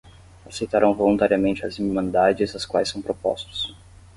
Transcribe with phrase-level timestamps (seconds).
[0.47, 3.75] Aceitarão voluntariamente as irmandades às quais são propostos.